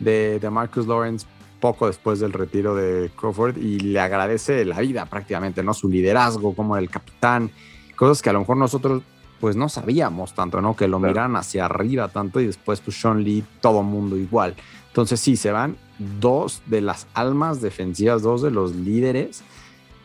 [0.00, 1.26] de, Marcus Lawrence
[1.60, 5.72] poco después del retiro de Crawford y le agradece la vida prácticamente, ¿no?
[5.72, 7.50] Su liderazgo como el capitán,
[7.96, 9.02] cosas que a lo mejor nosotros
[9.44, 10.74] pues no sabíamos tanto, ¿no?
[10.74, 14.54] Que lo miran hacia arriba tanto y después pues Sean Lee, todo mundo igual.
[14.86, 15.76] Entonces sí, se van
[16.18, 19.42] dos de las almas defensivas, dos de los líderes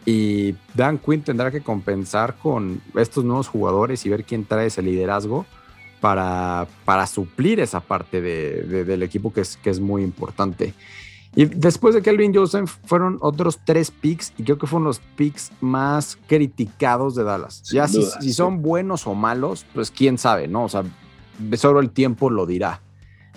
[0.05, 4.81] y Dan Quinn tendrá que compensar con estos nuevos jugadores y ver quién trae ese
[4.81, 5.45] liderazgo
[6.01, 10.73] para, para suplir esa parte de, del equipo que es, que es muy importante.
[11.35, 15.51] Y después de Kelvin Joseph fueron otros tres picks y creo que fueron los picks
[15.61, 17.63] más criticados de Dallas.
[17.71, 20.63] ya si, si, son buenos o malos, pues quién sabe, ¿no?
[20.63, 20.83] O sea,
[21.55, 22.81] solo el tiempo lo dirá.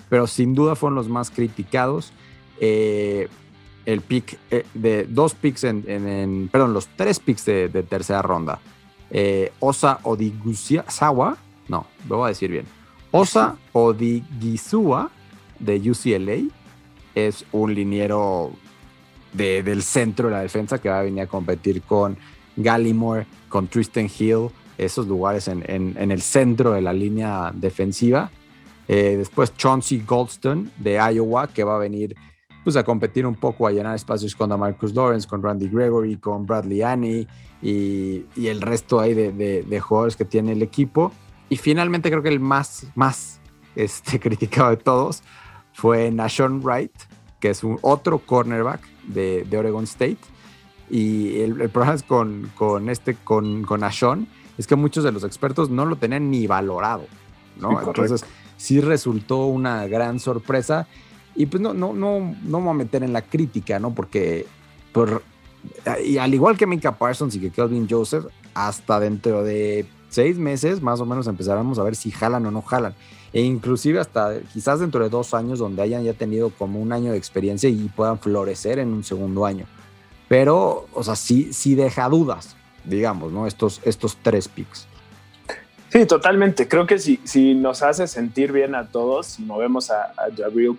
[0.09, 2.13] Pero sin duda fueron los más criticados.
[2.59, 3.29] Eh,
[3.85, 8.59] el pick eh, de dos picks en, en, perdón, los tres picks de, tercera ronda.
[9.11, 12.65] Eh, Osa Odigusawa no, lo voy a decir bien.
[13.11, 15.11] Osa Odigizua
[15.59, 16.53] de UCLA
[17.15, 18.51] es un liniero
[19.33, 22.17] del centro de la defensa que va a venir a competir con
[22.55, 25.63] Gallimore, con Tristan Hill, esos lugares en,
[25.97, 28.29] el centro de la línea defensiva.
[28.87, 32.15] Eh, después Chauncey Goldstone de Iowa, que va a venir
[32.63, 36.45] pues, a competir un poco, a llenar espacios con Marcus Lawrence, con Randy Gregory, con
[36.45, 37.27] Bradley Annie
[37.61, 41.11] y, el resto ahí de, jugadores que tiene el equipo.
[41.49, 43.39] Y finalmente creo que el más, más
[43.75, 45.23] este, criticado de todos
[45.73, 46.91] fue Nashon Wright,
[47.39, 50.19] que es un otro cornerback de, de Oregon State.
[50.89, 55.23] Y el, problema es con, con, este, con, con Nashon, es que muchos de los
[55.23, 57.05] expertos no lo tenían ni valorado,
[57.59, 57.81] ¿no?
[57.81, 58.23] Entonces
[58.57, 60.87] sí resultó una gran sorpresa.
[61.35, 63.95] Y pues no, no, no, no me voy a meter en la crítica, ¿no?
[63.95, 64.45] Porque
[64.91, 65.23] por,
[66.03, 70.81] y al igual que Mika Parsons y que Kelvin Joseph, hasta dentro de seis meses
[70.81, 72.93] más o menos empezáramos a ver si jalan o no jalan.
[73.33, 77.11] E inclusive hasta quizás dentro de dos años donde hayan ya tenido como un año
[77.11, 79.65] de experiencia y puedan florecer en un segundo año.
[80.27, 83.47] Pero, o sea, sí, sí deja dudas, digamos, ¿no?
[83.47, 84.87] Estos, estos tres picks.
[85.89, 86.67] Sí, totalmente.
[86.67, 90.29] Creo que si, si nos hace sentir bien a todos, si movemos a, a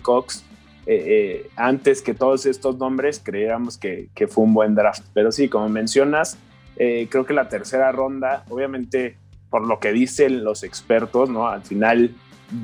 [0.03, 0.45] Cox
[0.87, 5.05] eh, eh, antes que todos estos nombres, creíamos que, que, fue un buen draft.
[5.15, 6.37] Pero sí, como mencionas,
[6.77, 9.17] eh, creo que la tercera ronda, obviamente
[9.51, 11.47] por lo que dicen los expertos, ¿no?
[11.47, 12.13] Al final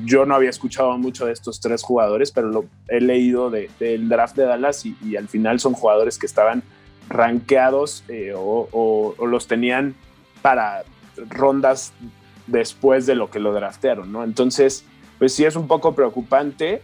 [0.05, 4.35] yo no había escuchado mucho de estos tres jugadores, pero lo he leído del draft
[4.35, 6.63] de Dallas y, al final son jugadores que estaban
[7.09, 9.95] rankeados eh, o, los tenían
[10.41, 10.83] para
[11.29, 11.93] rondas
[12.47, 14.23] después de lo que lo draftearon, ¿no?
[14.23, 14.85] Entonces,
[15.19, 16.81] pues sí es un poco preocupante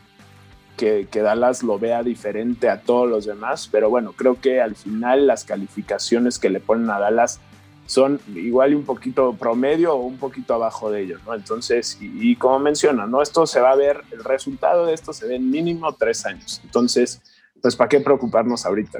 [0.75, 4.75] que, que, Dallas lo vea diferente a todos los demás, pero bueno, creo que al
[4.75, 7.39] final las calificaciones que le ponen a Dallas
[7.87, 11.33] son igual un poquito promedio o un poquito abajo de ellos, ¿no?
[11.33, 13.21] Entonces, y, como menciona, ¿no?
[13.21, 16.61] Esto se va a ver, el resultado de esto se ve en mínimo tres años.
[16.65, 17.21] Entonces,
[17.61, 18.99] pues, ¿para qué preocuparnos ahorita?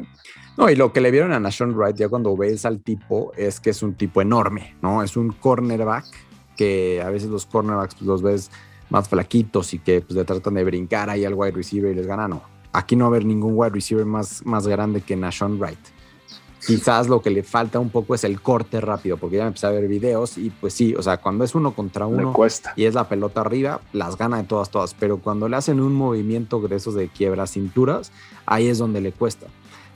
[0.58, 3.60] No, y lo que le vieron a Nashon Wright ya cuando ves al tipo es
[3.60, 5.04] que es un tipo enorme, ¿no?
[5.04, 6.06] Es un cornerback
[6.56, 8.52] que a veces los cornerbacks pues, los ves
[8.89, 12.08] más flaquitos y que pues, le tratan de brincar ahí al wide receiver y les
[12.08, 12.30] ganan.
[12.32, 15.97] No, aquí no va a haber ningún wide receiver más, más grande que Nashon Wright.
[16.67, 19.67] Quizás lo que le falta un poco es el corte rápido, porque ya me empecé
[19.67, 22.34] a ver videos y pues sí, o sea, cuando es uno contra uno
[22.75, 25.93] y es la pelota arriba, las gana de todas, todas, pero cuando le hacen un
[25.93, 28.12] movimiento de esos de quiebra cinturas,
[28.45, 29.47] ahí es donde le cuesta.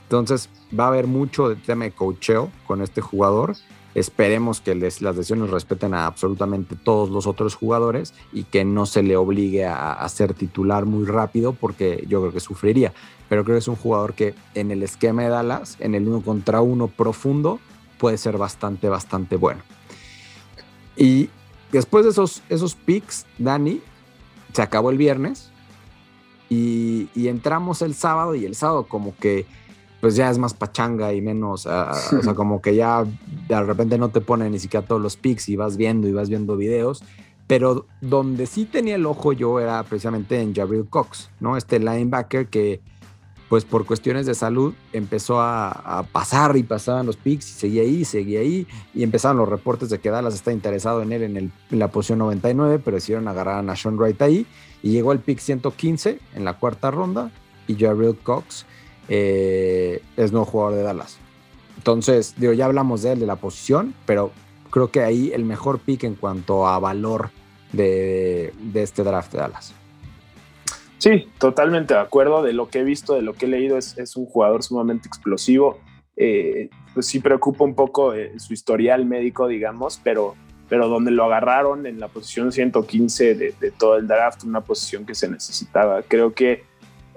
[0.04, 3.54] Entonces va a haber mucho de tema de cocheo con este jugador
[3.94, 8.86] Esperemos que les, las lesiones respeten a absolutamente todos los otros jugadores y que no
[8.86, 12.92] se le obligue a, ser titular muy rápido porque yo creo que sufriría.
[13.32, 16.20] Pero creo que es un jugador que en el esquema de Dallas, en el uno
[16.20, 17.60] contra uno profundo,
[17.96, 19.62] puede ser bastante, bastante bueno.
[20.98, 21.30] Y
[21.70, 23.80] después de esos, esos picks, Dani,
[24.52, 25.50] se acabó el viernes
[26.50, 29.46] y, y entramos el sábado y el sábado como que
[30.02, 33.02] pues ya es más pachanga y menos, ah, o sea, como que ya
[33.48, 36.28] de repente no te pone ni siquiera todos los pics y vas viendo y vas
[36.28, 37.02] viendo videos.
[37.46, 41.56] Pero donde sí tenía el ojo yo era precisamente en Jabril Cox, ¿no?
[41.56, 42.82] Este linebacker que,
[43.52, 48.02] pues por cuestiones de salud, empezó a, pasar y pasaban los picks y seguía ahí,
[48.06, 48.66] seguía ahí.
[48.94, 52.80] Y empezaron los reportes de que Dallas está interesado en él en, la posición 99,
[52.82, 54.46] pero decidieron agarrar a Sean Wright ahí.
[54.82, 57.30] Y llegó el pick 115 en la cuarta ronda
[57.66, 58.64] y Jabril Cox
[59.10, 61.18] eh, es nuevo jugador de Dallas.
[61.76, 64.32] Entonces, digo, ya hablamos de él, de la posición, pero
[64.70, 67.28] creo que ahí el mejor pick en cuanto a valor
[67.74, 69.74] de, este draft de Dallas.
[71.02, 72.44] Sí, totalmente de acuerdo.
[72.44, 75.80] De lo que he visto, de lo que he leído, es, un jugador sumamente explosivo.
[76.16, 80.36] Eh, pues sí preocupa un poco eh, su historial médico, digamos, pero,
[80.68, 85.04] pero donde lo agarraron en la posición 115 de, de todo el draft, una posición
[85.04, 86.02] que se necesitaba.
[86.02, 86.62] Creo que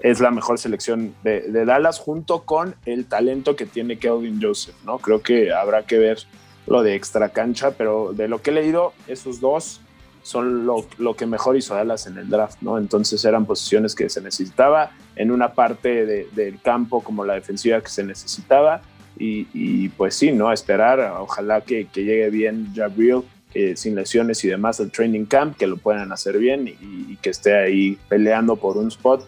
[0.00, 4.98] es la mejor selección de, Dallas junto con el talento que tiene Kelvin Joseph, ¿no?
[4.98, 6.18] Creo que habrá que ver
[6.66, 9.80] lo de extra cancha, pero de lo que he leído, esos dos
[10.26, 12.78] son lo, que mejor hizo Dallas en el draft, ¿no?
[12.78, 17.88] Entonces eran posiciones que se necesitaba en una parte del campo como la defensiva que
[17.88, 18.82] se necesitaba
[19.18, 20.52] y, pues sí, ¿no?
[20.52, 23.22] esperar, ojalá que, llegue bien Jabril
[23.74, 27.56] sin lesiones y demás al training camp, que lo puedan hacer bien y que esté
[27.56, 29.24] ahí peleando por un spot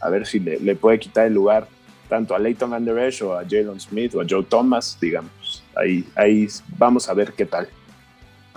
[0.00, 1.66] a ver si le, puede quitar el lugar
[2.08, 5.62] tanto a Leighton Van Der Esch o a Jalen Smith o a Joe Thomas, digamos.
[5.74, 7.68] Ahí, ahí vamos a ver qué tal.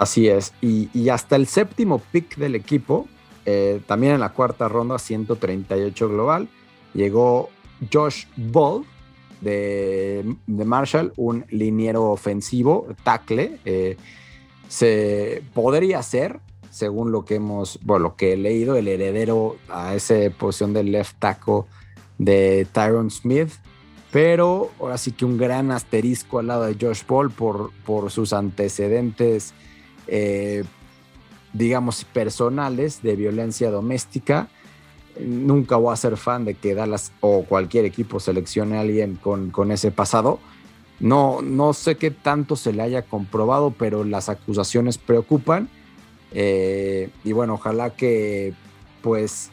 [0.02, 0.52] Así es.
[0.62, 3.08] Y, hasta el séptimo pick del equipo,
[3.46, 6.50] eh, también en la cuarta ronda, 138 global,
[6.96, 7.50] llegó
[7.94, 8.84] Josh Ball
[9.42, 13.60] de, Marshall, un liniero ofensivo, tackle.
[13.64, 13.96] Eh,
[14.68, 16.40] se podría ser
[16.72, 20.92] según lo que hemos, bueno, lo que he leído, el heredero a esa posición del
[20.92, 21.66] left tackle
[22.18, 23.52] de Tyron Smith.
[24.12, 28.34] Pero ahora sí que un gran asterisco al lado de Josh Paul por, por sus
[28.34, 29.54] antecedentes,
[30.08, 30.64] eh,
[31.54, 34.48] digamos, personales de violencia doméstica.
[35.20, 39.52] Nunca voy a ser fan de que Dallas o cualquier equipo seleccione a alguien con,
[39.52, 40.40] con ese pasado.
[41.00, 45.68] No, no sé qué tanto se le haya comprobado, pero las acusaciones preocupan
[46.32, 48.54] eh, y bueno, ojalá que
[49.02, 49.52] pues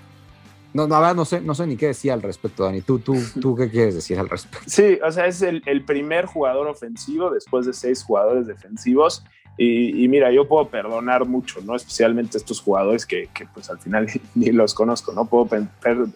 [0.74, 2.82] no, no, no sé, no sé ni qué decir al respecto, Dani.
[2.82, 4.68] ¿Tú, tú, tú qué quieres decir al respecto?
[4.68, 9.24] Sí, o sea, es el, primer jugador ofensivo después de seis jugadores defensivos.
[9.60, 11.74] Y, mira, yo puedo perdonar mucho, ¿no?
[11.74, 15.24] Especialmente estos jugadores que, pues al final ni los conozco, ¿no?
[15.24, 15.48] Puedo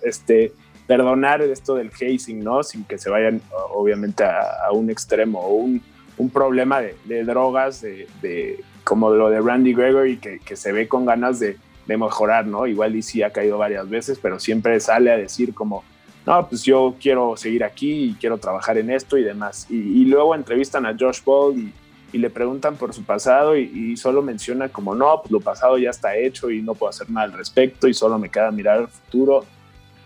[0.04, 0.52] este,
[0.86, 2.62] perdonar esto del hazing, ¿no?
[2.62, 3.42] Sin que se vayan,
[3.74, 5.82] obviamente, a, un extremo o un,
[6.18, 11.04] un problema de, drogas, de, como lo de Randy Gregory, que, que se ve con
[11.04, 11.56] ganas de,
[11.86, 12.66] de, mejorar, ¿no?
[12.66, 15.84] Igual y sí ha caído varias veces, pero siempre sale a decir como,
[16.26, 19.66] no, pues yo quiero seguir aquí y quiero trabajar en esto y demás.
[19.70, 21.72] Y, luego entrevistan a Josh Paul y,
[22.12, 25.90] y, le preguntan por su pasado y, solo menciona como, no, pues lo pasado ya
[25.90, 28.88] está hecho y no puedo hacer nada al respecto y solo me queda mirar al
[28.88, 29.44] futuro.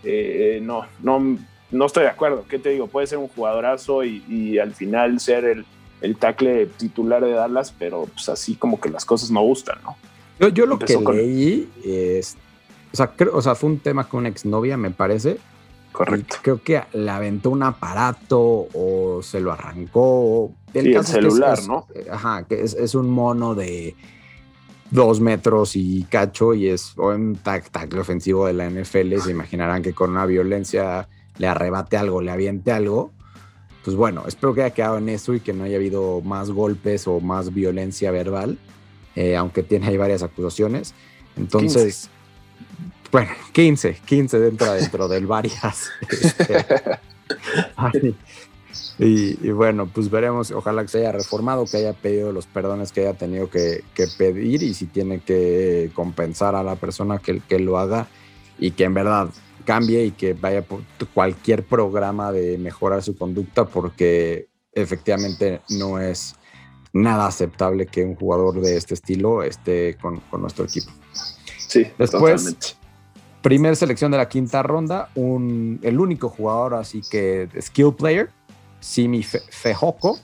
[0.03, 1.37] Eh, no, no,
[1.71, 2.45] no estoy de acuerdo.
[2.49, 2.87] ¿Qué te digo?
[2.87, 5.65] Puede ser un jugadorazo y, y al final ser el
[6.01, 9.97] el tackle titular de Dallas, pero pues así como que las cosas no gustan, ¿no?
[10.39, 12.37] Yo, yo lo que leí es,
[12.93, 15.37] o sea, o sea, fue un tema con una exnovia, me parece.
[15.91, 16.37] Correcto.
[16.41, 20.51] Creo que le aventó un aparato o se lo arrancó.
[20.73, 21.87] El, el celular, ¿no?
[22.11, 23.95] Ajá, que es, un mono de
[24.91, 29.17] dos metros y cacho y es un tackle ofensivo de la NFL.
[29.17, 31.07] Se imaginarán que con una violencia
[31.39, 33.11] le arrebate algo, le aviente algo
[33.87, 37.07] pues bueno, espero que haya quedado en eso y que no haya habido más golpes
[37.07, 38.57] o más violencia verbal,
[39.17, 40.93] eh, aunque tiene ahí varias acusaciones.
[41.35, 42.07] Entonces,
[43.11, 45.89] bueno, 15, 15 dentro, dentro del varias.
[47.93, 48.15] Este,
[48.99, 53.01] y, bueno, pues veremos, ojalá que se haya reformado, que haya pedido los perdones que
[53.01, 53.83] haya tenido que,
[54.17, 58.07] pedir y si tiene que compensar a la persona que, que lo haga
[58.57, 59.29] y que en verdad
[59.65, 60.81] cambie y que vaya por
[61.13, 66.35] cualquier programa de mejorar su conducta porque efectivamente no es
[66.93, 70.91] nada aceptable que un jugador de este estilo esté con, nuestro equipo.
[71.67, 72.77] Sí, después.
[73.41, 78.29] Primer selección de la quinta ronda, un, el único jugador así que skill player,
[78.79, 80.19] Simi Fejoko,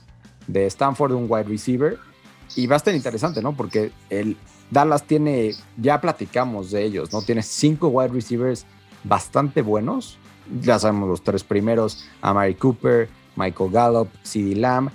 [0.48, 1.98] de Stanford, un wide receiver.
[2.56, 3.56] Y va a estar interesante, ¿no?
[3.56, 4.36] Porque el
[4.70, 7.22] Dallas tiene, ya platicamos de ellos, ¿no?
[7.22, 8.66] Tiene cinco wide receivers
[9.04, 10.18] bastante buenos.
[10.62, 14.92] Ya sabemos los tres primeros, Amari Cooper, Michael Gallup, CeeDee Lamb,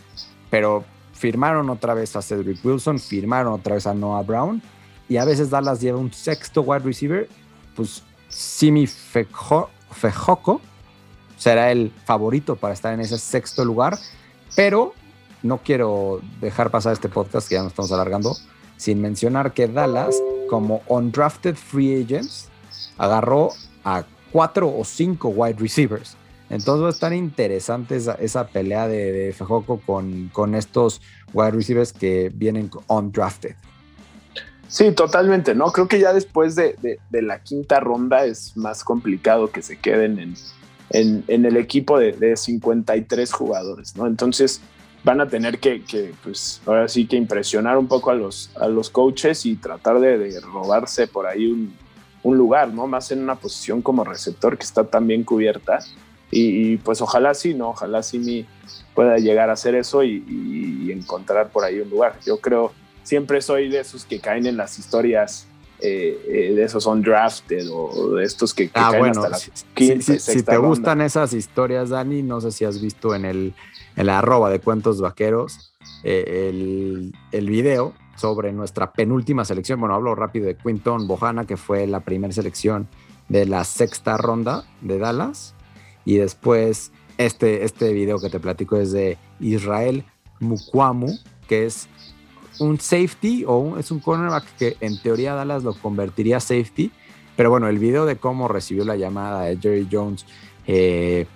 [0.51, 0.85] pero
[1.19, 4.63] firmaron otra vez a Cedric Wilson, firmaron otra vez a Noah Brown,
[5.09, 7.29] y a veces Dallas lleva un sexto wide receiver,
[7.75, 10.61] pues Simi Fejoko
[11.37, 13.99] será el favorito para estar en ese sexto lugar,
[14.55, 14.95] pero
[15.43, 18.37] no quiero dejar pasar este podcast que ya nos estamos alargando
[18.77, 20.17] sin mencionar que Dallas,
[20.49, 22.49] como undrafted free agents,
[22.97, 23.51] agarró
[23.85, 26.17] a cuatro o cinco wide receivers.
[26.51, 31.03] Entonces va a estar interesante esa, pelea de, de Fejoco con, con estos
[31.35, 33.55] wide receivers que vienen undrafted.
[34.69, 35.73] Sí, totalmente, ¿no?
[35.73, 36.77] Creo que ya después de,
[37.11, 40.35] la quinta ronda es más complicado que se queden
[40.91, 44.07] en, el equipo de, de, 53 jugadores, ¿no?
[44.07, 44.61] Entonces
[45.05, 48.91] van a tener que, pues, ahora sí que impresionar un poco a los, a los
[48.91, 51.75] coaches y tratar de, robarse por ahí un,
[52.23, 52.87] un, lugar, ¿no?
[52.87, 55.81] Más en una posición como receptor que está tan bien cubierta
[56.31, 57.71] y, pues ojalá sí, ¿no?
[57.71, 58.47] Ojalá sí
[58.95, 62.19] pueda llegar a hacer eso y, encontrar por ahí un lugar.
[62.27, 65.47] Yo creo, siempre soy de esos que caen en las historias
[65.81, 69.39] eh, eh, de esos undrafted o de estos que, ah, caen hasta la
[69.75, 73.55] quinta, si, te gustan esas historias, Dani, no sé si has visto en el
[73.99, 75.73] en la arroba de cuentos vaqueros
[76.05, 79.81] eh, el, el, video sobre nuestra penúltima selección.
[79.81, 82.87] Bueno, hablo rápido de Quinton Bojana, que fue la primera selección
[83.29, 85.55] de la sexta ronda de Dallas.
[86.09, 90.05] Y después este, este video que te platico es de Israel
[90.41, 91.87] Mukwamu, que es
[92.59, 96.91] un safety o es un cornerback que en teoría Dallas lo convertiría a safety.
[97.37, 100.25] Pero bueno, el video de cómo recibió la llamada de Jerry Jones
[100.67, 101.27] eh,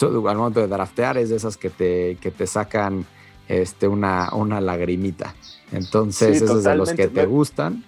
[0.00, 3.04] al momento de draftear es de esas que te, que te sacan
[3.48, 5.34] este, una, una lagrimita.
[5.72, 7.84] Entonces, es de los que te gustan.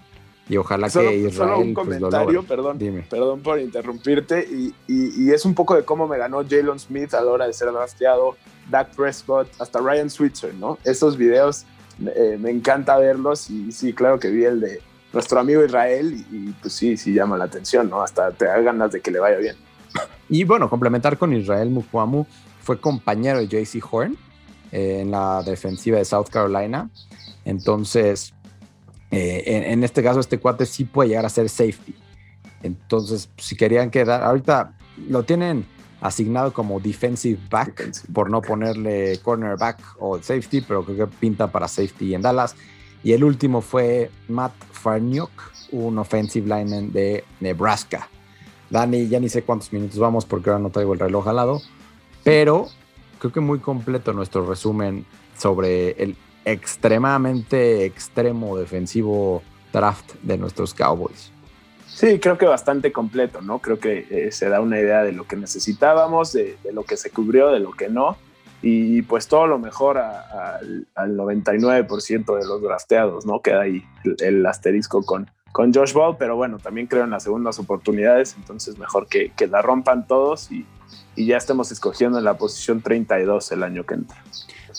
[0.48, 1.32] Y ojalá que Israel.
[1.32, 2.78] Solo un pues, comentario, perdón,
[3.08, 4.46] perdón por interrumpirte.
[4.88, 7.70] Y, es un poco de cómo me ganó Jalen Smith a la hora de ser
[7.72, 8.36] drafteado,
[8.70, 10.78] Dak Prescott, hasta Ryan Switzer, ¿no?
[10.84, 11.64] Estos videos
[12.04, 13.48] eh, me encanta verlos.
[13.50, 14.80] Y sí, claro que vi el de
[15.12, 16.24] nuestro amigo Israel.
[16.30, 18.02] Y, pues sí, sí llama la atención, ¿no?
[18.02, 19.56] Hasta te da ganas de que le vaya bien.
[20.28, 22.26] Y bueno, complementar con Israel Mukwamu,
[22.62, 24.16] fue compañero de JC Horn
[24.70, 26.88] eh, en la defensiva de South Carolina.
[27.44, 28.34] Entonces,
[29.12, 31.94] eh, en, este caso, este cuate sí puede llegar a ser safety.
[32.62, 34.74] Entonces, si querían quedar, ahorita
[35.08, 35.66] lo tienen
[36.00, 41.68] asignado como defensive back por no ponerle cornerback o safety, pero creo que pinta para
[41.68, 42.56] safety en Dallas.
[43.04, 45.30] Y el último fue Matt Farniok,
[45.72, 48.08] un offensive lineman de Nebraska.
[48.70, 51.60] Dani, ya ni sé cuántos minutos vamos porque ahora no traigo el reloj al lado,
[52.24, 52.68] pero
[53.18, 55.04] creo que muy completo nuestro resumen
[55.36, 61.32] sobre el extremadamente extremo defensivo draft de nuestros Cowboys.
[61.86, 63.58] Sí, creo que bastante completo, ¿no?
[63.58, 67.10] Creo que eh, se da una idea de lo que necesitábamos, de, lo que se
[67.10, 68.16] cubrió, de lo que no,
[68.62, 73.40] y pues todo lo mejor al 99% de los drafteados, ¿no?
[73.40, 73.84] Queda ahí
[74.20, 78.78] el, asterisco con, con Josh Ball, pero bueno, también creo en las segundas oportunidades, entonces
[78.78, 80.64] mejor que, que la rompan todos y,
[81.14, 84.22] y ya estemos escogiendo en la posición 32 el año que entra.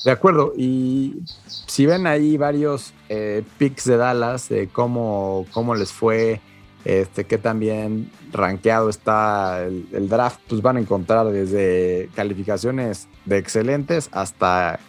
[0.03, 5.91] De acuerdo, y si ven ahí varios eh, picks de Dallas, de cómo, cómo les
[5.91, 6.41] fue,
[6.85, 13.37] este, que también rankeado está el, el, draft, pues van a encontrar desde calificaciones de
[13.37, 14.79] excelentes hasta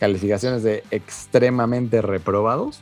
[0.00, 2.80] calificaciones de extremadamente reprobados.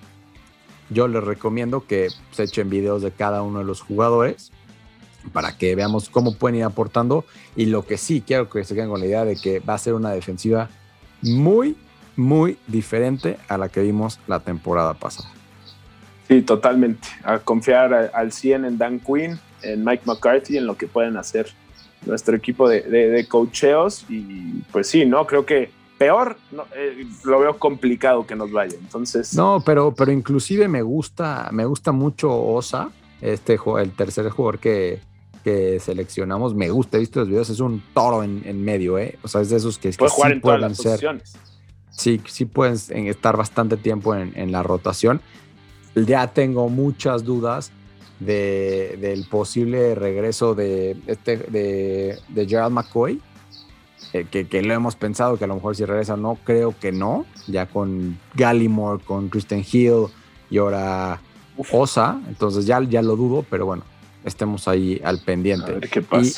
[0.88, 4.52] Yo les recomiendo que se echen videos de cada uno de los jugadores
[5.32, 7.24] para que veamos cómo pueden ir aportando.
[7.56, 9.78] Y lo que sí quiero que se queden con la idea de que va a
[9.78, 10.68] ser una defensiva
[11.22, 11.76] muy,
[12.16, 15.28] muy diferente a la que vimos la temporada pasada.
[16.28, 17.08] Sí, totalmente.
[17.24, 21.46] A confiar al 100 en Dan Quinn, en Mike McCarthy, en lo que pueden hacer
[22.06, 24.04] nuestro equipo de, de, cocheos.
[24.08, 25.26] Y pues sí, ¿no?
[25.26, 26.36] Creo que peor
[26.74, 28.76] eh, lo veo complicado que nos vaya.
[28.80, 29.34] Entonces.
[29.34, 35.00] No, pero, pero inclusive me gusta, me gusta mucho Osa, este el tercer jugador que,
[35.42, 39.18] que seleccionamos me gusta, he visto los videos, es un toro en, medio, ¿eh?
[39.22, 41.34] O sea, es de esos que, Puede jugar en todas las Posiciones.
[41.90, 42.76] Sí, sí pueden
[43.06, 45.20] estar bastante tiempo en, la rotación.
[45.94, 47.70] Ya tengo muchas dudas
[48.18, 53.20] de, del posible regreso de, este, de, de Gerald McCoy.
[54.14, 57.26] eh, que, lo hemos pensado, que a lo mejor si regresa, no creo que no,
[57.46, 60.06] ya con Gallimore, con Kristen Hill
[60.50, 61.20] y ahora
[61.70, 63.84] Osa, entonces ya, ya lo dudo, pero bueno,
[64.24, 65.78] estemos ahí al pendiente.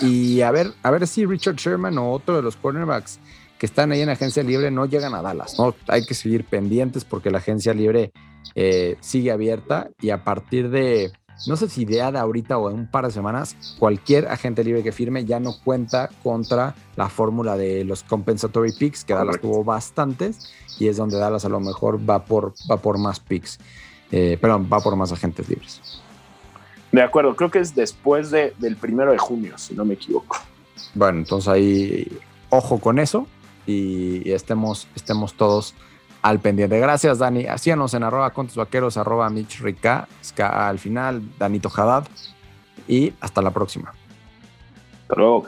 [0.03, 3.19] Y, a ver, a ver si Richard Sherman o otro de los cornerbacks
[3.59, 5.57] que están ahí en agencia libre no llegan a Dallas.
[5.59, 5.75] ¿no?
[5.89, 8.13] Hay que seguir pendientes porque la agencia libre
[8.55, 11.13] eh, sigue abierta y a partir de,
[11.47, 14.93] no sé si de ahorita o en un par de semanas, cualquier agente libre que
[14.93, 20.53] firme ya no cuenta contra la fórmula de los compensatory picks, que Dallas tuvo bastantes
[20.79, 23.59] y es donde Dallas a lo mejor va por, va por más picks.
[24.11, 25.81] Eh, perdón, va por más agentes libres.
[26.95, 30.37] De acuerdo, creo que es después del primero de junio, si no me equivoco.
[30.95, 32.21] Bueno, entonces ahí
[32.51, 33.27] ojo con eso
[33.67, 35.75] y, estemos, estemos todos
[36.23, 36.79] al pendiente.
[36.79, 37.47] Gracias, Dani.
[37.47, 40.07] Hacíanos en arroba contos vaqueros, arroba Mitch Rica,
[40.39, 42.07] al final, Danito Haddad.
[42.87, 43.93] Y hasta la próxima.
[45.03, 45.47] Hasta luego.